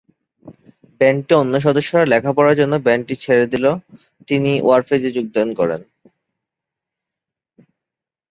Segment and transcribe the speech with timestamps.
[1.01, 3.71] ব্যান্ডটি অন্য সদস্যরা লেখাপড়ার জন্য ব্যান্ডটি ছেড়ে গেলে
[4.27, 5.47] তিন ওয়ারফেইজ-এ যোগ দেন।